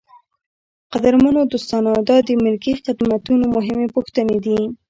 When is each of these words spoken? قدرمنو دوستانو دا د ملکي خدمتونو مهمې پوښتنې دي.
قدرمنو 0.93 1.41
دوستانو 1.51 1.91
دا 2.09 2.17
د 2.27 2.29
ملکي 2.43 2.73
خدمتونو 2.85 3.43
مهمې 3.55 3.87
پوښتنې 3.95 4.37
دي. 4.45 4.59